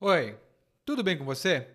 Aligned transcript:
Oi, 0.00 0.36
tudo 0.86 1.02
bem 1.02 1.18
com 1.18 1.24
você? 1.24 1.66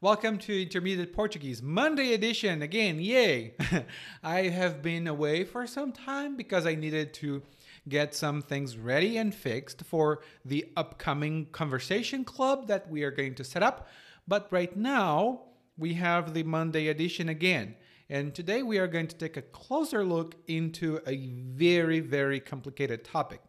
Welcome 0.00 0.38
to 0.38 0.52
Intermediate 0.52 1.12
Portuguese 1.12 1.62
Monday 1.62 2.14
edition 2.14 2.62
again. 2.62 2.98
Yay! 2.98 3.54
I 4.24 4.48
have 4.48 4.82
been 4.82 5.06
away 5.06 5.44
for 5.44 5.68
some 5.68 5.92
time 5.92 6.36
because 6.36 6.66
I 6.66 6.74
needed 6.74 7.14
to 7.20 7.42
get 7.88 8.12
some 8.12 8.42
things 8.42 8.76
ready 8.76 9.18
and 9.18 9.32
fixed 9.32 9.84
for 9.84 10.18
the 10.44 10.72
upcoming 10.76 11.46
conversation 11.52 12.24
club 12.24 12.66
that 12.66 12.90
we 12.90 13.04
are 13.04 13.12
going 13.12 13.36
to 13.36 13.44
set 13.44 13.62
up. 13.62 13.86
But 14.26 14.48
right 14.50 14.76
now, 14.76 15.42
we 15.78 15.94
have 15.94 16.34
the 16.34 16.42
Monday 16.42 16.88
edition 16.88 17.28
again. 17.28 17.76
And 18.08 18.34
today 18.34 18.64
we 18.64 18.78
are 18.78 18.88
going 18.88 19.06
to 19.06 19.14
take 19.14 19.36
a 19.36 19.42
closer 19.42 20.04
look 20.04 20.34
into 20.48 20.98
a 21.06 21.28
very, 21.54 22.00
very 22.00 22.40
complicated 22.40 23.04
topic. 23.04 23.42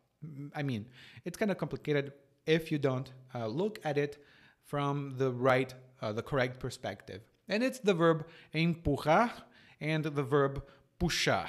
I 0.53 0.61
mean, 0.61 0.85
it's 1.25 1.38
kind 1.38 1.49
of 1.49 1.57
complicated 1.57 2.13
if 2.46 2.71
you 2.71 2.78
don't 2.78 3.12
uh, 3.34 3.48
look 3.48 3.80
at 3.84 3.98
it 3.98 4.23
from 4.64 5.16
the 5.18 5.32
right, 5.32 5.73
uh, 6.02 6.12
the 6.12 6.23
correct 6.23 6.59
perspective. 6.59 7.22
And 7.48 7.63
it's 7.63 7.80
the 7.80 7.94
verb 7.94 8.27
empurrar 8.54 9.32
and 9.80 10.04
the 10.04 10.23
verb 10.23 10.63
puxar. 10.99 11.48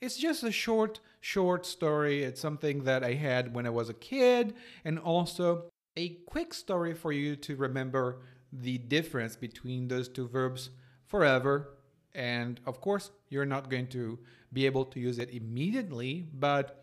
It's 0.00 0.16
just 0.16 0.42
a 0.42 0.52
short, 0.52 1.00
short 1.20 1.66
story. 1.66 2.22
It's 2.22 2.40
something 2.40 2.84
that 2.84 3.04
I 3.04 3.14
had 3.14 3.54
when 3.54 3.66
I 3.66 3.70
was 3.70 3.88
a 3.88 3.94
kid, 3.94 4.54
and 4.84 4.98
also 4.98 5.64
a 5.96 6.10
quick 6.26 6.54
story 6.54 6.94
for 6.94 7.12
you 7.12 7.34
to 7.36 7.56
remember 7.56 8.20
the 8.52 8.78
difference 8.78 9.36
between 9.36 9.88
those 9.88 10.08
two 10.08 10.28
verbs 10.28 10.70
forever. 11.06 11.70
And 12.14 12.60
of 12.66 12.80
course, 12.80 13.10
you're 13.28 13.44
not 13.44 13.70
going 13.70 13.88
to 13.88 14.18
be 14.52 14.66
able 14.66 14.84
to 14.86 15.00
use 15.00 15.18
it 15.18 15.30
immediately, 15.30 16.26
but 16.32 16.77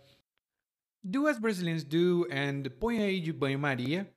do 1.10 1.28
as 1.28 1.40
Brazilians 1.40 1.84
do 1.84 2.26
and 2.32 2.70
põe 2.80 3.00
aí 3.00 3.20
de 3.22 3.32
banho-maria. 3.32 4.08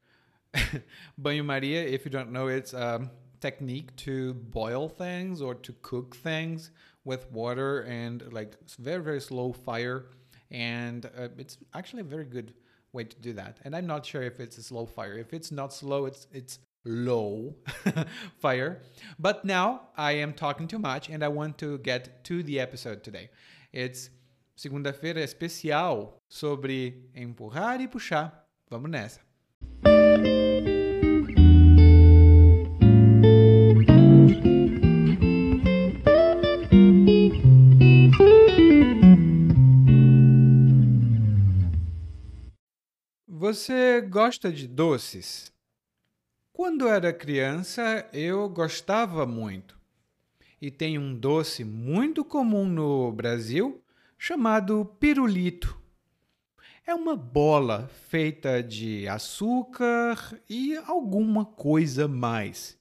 banho-maria, 1.20 1.84
if 1.84 2.05
you 2.05 2.11
don't 2.11 2.33
know, 2.33 2.48
it's 2.48 2.73
a 2.73 3.11
technique 3.41 3.95
to 3.97 4.34
boil 4.34 4.89
things 4.89 5.41
or 5.41 5.55
to 5.55 5.72
cook 5.83 6.17
things 6.17 6.70
with 7.05 7.30
water 7.30 7.83
and 7.83 8.33
like 8.33 8.56
very, 8.78 9.03
very 9.03 9.20
slow 9.20 9.53
fire. 9.53 10.06
And 10.50 11.06
uh, 11.06 11.28
it's 11.36 11.58
actually 11.75 12.00
a 12.00 12.05
very 12.05 12.25
good 12.25 12.55
way 12.92 13.05
to 13.05 13.17
do 13.20 13.33
that. 13.34 13.58
And 13.64 13.77
I'm 13.77 13.86
not 13.86 14.06
sure 14.06 14.23
if 14.23 14.41
it's 14.41 14.58
a 14.58 14.62
slow 14.62 14.86
fire. 14.86 15.19
If 15.19 15.33
it's 15.33 15.52
not 15.52 15.73
slow, 15.73 16.06
it's 16.06 16.27
it's 16.33 16.58
low 16.84 17.55
fire. 18.39 18.80
But 19.19 19.45
now 19.45 19.89
I 19.97 20.12
am 20.12 20.33
talking 20.33 20.67
too 20.67 20.78
much 20.78 21.08
and 21.11 21.23
I 21.23 21.28
want 21.28 21.58
to 21.58 21.78
get 21.78 22.25
to 22.25 22.42
the 22.42 22.61
episode 22.61 23.05
today. 23.05 23.30
It's 23.73 24.11
segunda-feira 24.59 25.23
especial 25.23 26.20
sobre 26.28 27.09
empurrar 27.14 27.81
e 27.81 27.87
puxar. 27.87 28.45
Vamos 28.69 28.91
nessa. 28.91 29.20
Você 43.29 44.01
gosta 44.01 44.53
de 44.53 44.67
doces? 44.67 45.53
Quando 46.53 46.89
era 46.89 47.12
criança, 47.12 48.09
eu 48.12 48.48
gostava 48.48 49.25
muito. 49.25 49.79
E 50.61 50.69
tem 50.69 50.98
um 50.98 51.14
doce 51.14 51.62
muito 51.62 52.25
comum 52.25 52.67
no 52.67 53.12
Brasil 53.12 53.81
chamado 54.19 54.84
pirulito. 54.98 55.80
É 56.84 56.92
uma 56.92 57.14
bola 57.14 57.88
feita 58.08 58.62
de 58.62 59.06
açúcar 59.06 60.41
e 60.50 60.77
alguma 60.77 61.44
coisa 61.44 62.08
mais. 62.08 62.77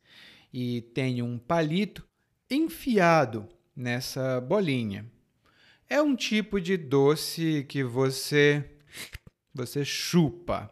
E 0.52 0.82
tem 0.82 1.22
um 1.22 1.38
palito 1.38 2.08
enfiado 2.50 3.48
nessa 3.76 4.42
bolinha. 4.42 5.06
É 5.88 6.02
um 6.02 6.16
tipo 6.16 6.60
de 6.60 6.76
doce 6.76 7.66
que 7.70 7.84
você 7.84 8.72
você 9.54 9.86
chupa. 9.86 10.72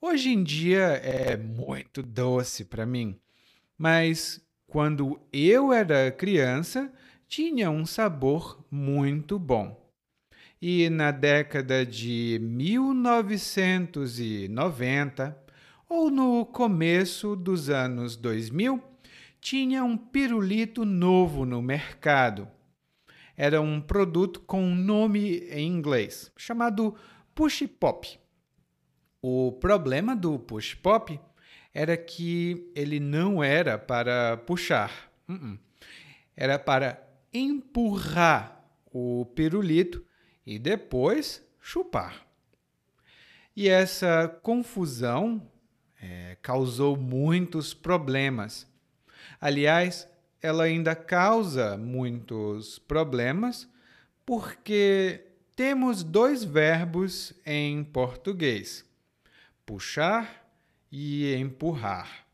Hoje 0.00 0.30
em 0.30 0.42
dia 0.42 0.86
é 1.02 1.36
muito 1.36 2.02
doce 2.02 2.64
para 2.64 2.86
mim, 2.86 3.18
mas 3.76 4.40
quando 4.66 5.20
eu 5.32 5.72
era 5.72 6.10
criança 6.10 6.92
tinha 7.28 7.70
um 7.70 7.84
sabor 7.84 8.64
muito 8.70 9.38
bom. 9.38 9.86
E 10.60 10.90
na 10.90 11.12
década 11.12 11.86
de 11.86 12.40
1990 12.40 15.38
ou 15.88 16.10
no 16.10 16.44
começo 16.46 17.36
dos 17.36 17.70
anos 17.70 18.16
2000, 18.16 18.82
tinha 19.40 19.84
um 19.84 19.96
pirulito 19.96 20.84
novo 20.84 21.46
no 21.46 21.62
mercado. 21.62 22.48
Era 23.36 23.60
um 23.60 23.80
produto 23.80 24.40
com 24.40 24.74
nome 24.74 25.46
em 25.50 25.68
inglês, 25.68 26.32
chamado 26.36 26.96
Push 27.34 27.68
Pop. 27.78 28.18
O 29.22 29.52
problema 29.52 30.16
do 30.16 30.40
Push 30.40 30.74
Pop 30.74 31.20
era 31.72 31.96
que 31.96 32.68
ele 32.74 32.98
não 32.98 33.44
era 33.44 33.78
para 33.78 34.36
puxar, 34.38 34.90
uh 35.28 35.34
-uh. 35.34 35.56
era 36.36 36.58
para 36.58 37.07
empurrar 37.32 38.64
o 38.92 39.26
pirulito 39.34 40.04
e 40.46 40.58
depois 40.58 41.46
chupar. 41.60 42.26
E 43.54 43.68
essa 43.68 44.28
confusão 44.42 45.42
é, 46.00 46.36
causou 46.40 46.96
muitos 46.96 47.74
problemas. 47.74 48.66
Aliás, 49.40 50.08
ela 50.40 50.64
ainda 50.64 50.94
causa 50.94 51.76
muitos 51.76 52.78
problemas 52.78 53.68
porque 54.24 55.24
temos 55.56 56.04
dois 56.04 56.44
verbos 56.44 57.32
em 57.44 57.82
português: 57.82 58.84
puxar 59.66 60.48
e 60.90 61.34
empurrar. 61.34 62.26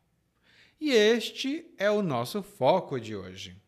E 0.79 0.91
este 0.91 1.73
é 1.77 1.89
o 1.89 2.03
nosso 2.03 2.43
foco 2.43 2.99
de 2.99 3.15
hoje. 3.15 3.64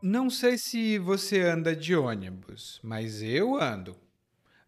Não 0.00 0.30
sei 0.30 0.56
se 0.56 0.96
você 0.96 1.40
anda 1.40 1.74
de 1.74 1.96
ônibus, 1.96 2.78
mas 2.84 3.20
eu 3.20 3.60
ando. 3.60 3.96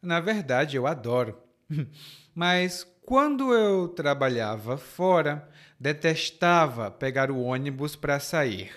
Na 0.02 0.18
verdade, 0.18 0.76
eu 0.76 0.88
adoro. 0.88 1.38
mas 2.34 2.84
quando 3.02 3.54
eu 3.54 3.86
trabalhava 3.86 4.76
fora, 4.76 5.48
detestava 5.78 6.90
pegar 6.90 7.30
o 7.30 7.40
ônibus 7.40 7.94
para 7.94 8.18
sair. 8.18 8.72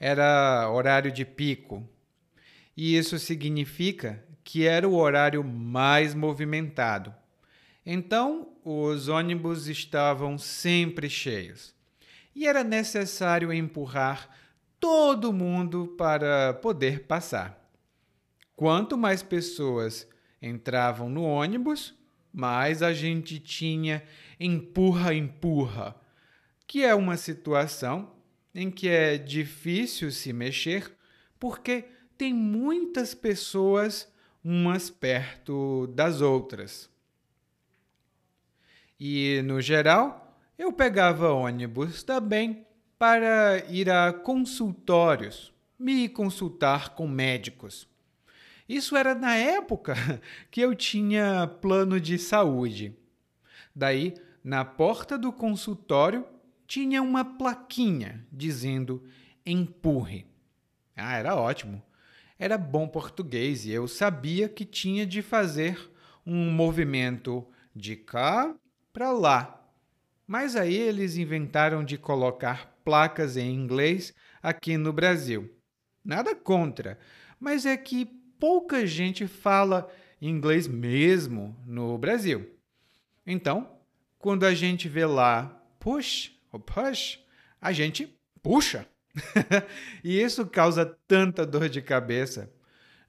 Era 0.00 0.70
horário 0.70 1.12
de 1.12 1.26
pico. 1.26 1.86
E 2.74 2.96
isso 2.96 3.18
significa 3.18 4.24
que 4.42 4.66
era 4.66 4.88
o 4.88 4.94
horário 4.94 5.44
mais 5.44 6.14
movimentado. 6.14 7.14
Então, 7.84 8.48
os 8.64 9.08
ônibus 9.08 9.66
estavam 9.66 10.38
sempre 10.38 11.10
cheios. 11.10 11.74
E 12.34 12.46
era 12.46 12.64
necessário 12.64 13.52
empurrar 13.52 14.30
todo 14.80 15.32
mundo 15.32 15.94
para 15.96 16.54
poder 16.54 17.04
passar. 17.06 17.70
Quanto 18.54 18.96
mais 18.96 19.22
pessoas 19.22 20.08
entravam 20.40 21.08
no 21.08 21.22
ônibus, 21.22 21.94
mais 22.32 22.82
a 22.82 22.92
gente 22.92 23.38
tinha 23.38 24.02
empurra, 24.38 25.14
empurra, 25.14 25.94
que 26.66 26.84
é 26.84 26.94
uma 26.94 27.16
situação 27.16 28.12
em 28.54 28.70
que 28.70 28.88
é 28.88 29.16
difícil 29.18 30.10
se 30.10 30.32
mexer 30.32 30.94
porque 31.38 31.84
tem 32.16 32.32
muitas 32.32 33.14
pessoas 33.14 34.10
umas 34.42 34.88
perto 34.88 35.86
das 35.88 36.20
outras. 36.20 36.90
E, 38.98 39.42
no 39.44 39.60
geral, 39.60 40.38
eu 40.58 40.72
pegava 40.72 41.32
ônibus 41.32 42.02
também 42.02 42.65
para 42.98 43.64
ir 43.68 43.90
a 43.90 44.12
consultórios, 44.12 45.52
me 45.78 46.08
consultar 46.08 46.90
com 46.94 47.06
médicos. 47.06 47.86
Isso 48.68 48.96
era 48.96 49.14
na 49.14 49.36
época 49.36 49.94
que 50.50 50.60
eu 50.60 50.74
tinha 50.74 51.46
plano 51.60 52.00
de 52.00 52.18
saúde. 52.18 52.96
Daí, 53.74 54.14
na 54.42 54.64
porta 54.64 55.18
do 55.18 55.32
consultório, 55.32 56.24
tinha 56.66 57.02
uma 57.02 57.24
plaquinha 57.24 58.26
dizendo 58.32 59.04
empurre. 59.44 60.26
Ah, 60.96 61.16
era 61.16 61.36
ótimo. 61.36 61.82
Era 62.38 62.58
bom 62.58 62.88
português 62.88 63.64
e 63.64 63.70
eu 63.70 63.86
sabia 63.86 64.48
que 64.48 64.64
tinha 64.64 65.06
de 65.06 65.22
fazer 65.22 65.90
um 66.26 66.50
movimento 66.50 67.46
de 67.74 67.96
cá 67.96 68.54
para 68.92 69.12
lá. 69.12 69.62
Mas 70.26 70.56
aí 70.56 70.74
eles 70.74 71.16
inventaram 71.16 71.84
de 71.84 71.96
colocar 71.96 72.75
placas 72.86 73.36
em 73.36 73.52
inglês 73.52 74.14
aqui 74.40 74.76
no 74.76 74.92
Brasil. 74.92 75.52
Nada 76.04 76.36
contra, 76.36 76.96
mas 77.40 77.66
é 77.66 77.76
que 77.76 78.04
pouca 78.38 78.86
gente 78.86 79.26
fala 79.26 79.90
inglês 80.22 80.68
mesmo 80.68 81.60
no 81.66 81.98
Brasil. 81.98 82.48
Então, 83.26 83.68
quando 84.20 84.46
a 84.46 84.54
gente 84.54 84.88
vê 84.88 85.04
lá 85.04 85.46
push 85.80 86.30
ou 86.52 86.60
push, 86.60 87.18
a 87.60 87.72
gente 87.72 88.16
puxa. 88.40 88.86
e 90.04 90.20
isso 90.22 90.46
causa 90.46 90.96
tanta 91.08 91.44
dor 91.44 91.68
de 91.68 91.82
cabeça. 91.82 92.52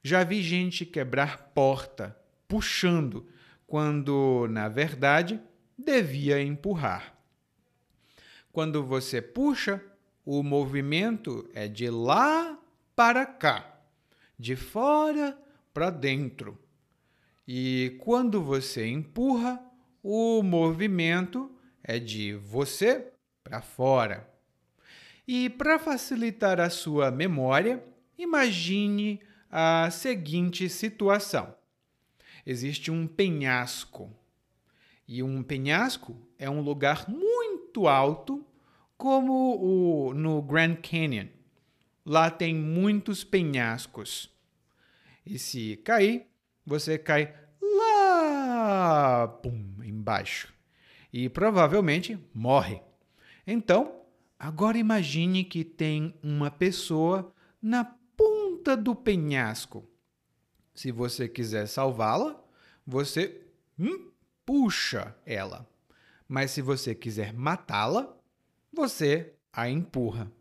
Já 0.01 0.24
vi 0.24 0.41
gente 0.41 0.88
quebrar 0.88 1.51
porta 1.53 2.18
puxando, 2.47 3.27
quando 3.68 4.47
na 4.50 4.68
verdade 4.69 5.39
devia 5.77 6.41
empurrar. 6.41 7.17
Quando 8.52 8.84
você 8.84 9.22
puxa, 9.22 9.84
o 10.26 10.44
movimento 10.44 11.50
é 11.54 11.68
de 11.68 11.90
lá 11.90 12.60
para 12.96 13.26
cá, 13.26 13.80
de 14.38 14.56
fora 14.56 15.38
para 15.74 15.90
dentro. 15.90 16.58
E 17.48 17.96
quando 18.00 18.42
você 18.42 18.86
empurra, 18.88 19.64
o 20.04 20.42
movimento 20.44 21.52
é 21.84 22.00
de 22.00 22.34
você 22.34 23.12
para 23.44 23.62
fora. 23.62 24.30
E 25.28 25.50
para 25.50 25.78
facilitar 25.78 26.60
a 26.60 26.70
sua 26.70 27.12
memória, 27.12 27.84
imagine 28.18 29.22
a 29.50 29.90
seguinte 29.92 30.68
situação: 30.68 31.56
existe 32.46 32.92
um 32.92 33.08
penhasco. 33.08 34.12
E 35.08 35.24
um 35.24 35.42
penhasco 35.42 36.18
é 36.38 36.50
um 36.50 36.60
lugar 36.60 37.08
muito 37.08 37.26
alto, 37.85 38.45
como 38.97 39.57
o, 39.62 40.13
no 40.13 40.41
Grand 40.41 40.77
Canyon. 40.77 41.27
Lá 42.06 42.31
tem 42.31 42.56
muitos 42.56 43.25
penhascos. 43.25 44.33
E 45.25 45.38
se 45.38 45.75
cair, 45.83 46.25
você 46.65 46.97
cai 46.97 47.35
lá 47.62 49.27
pum, 49.44 49.83
embaixo. 49.83 50.53
E 51.12 51.27
provavelmente 51.27 52.18
morre. 52.33 52.81
Então, 53.45 54.01
agora 54.39 54.77
imagine 54.77 55.44
que 55.44 55.65
tem 55.65 56.18
uma 56.24 56.50
pessoa 56.50 57.33
na 57.62 57.83
ponta 58.15 58.75
do 58.75 58.95
penhasco. 58.95 59.88
Se 60.74 60.91
você 60.91 61.27
quiser 61.27 61.68
salvá-la, 61.68 62.41
você 62.85 63.41
hum, 63.77 64.12
puxa 64.45 65.15
ela. 65.25 65.68
Mas 66.27 66.51
se 66.51 66.62
você 66.62 66.94
quiser 66.94 67.33
matá-la, 67.33 68.15
você 68.71 69.33
a 69.51 69.69
empurra. 69.69 70.31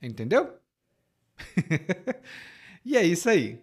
Entendeu? 0.00 0.58
e 2.84 2.96
é 2.96 3.04
isso 3.04 3.28
aí. 3.28 3.62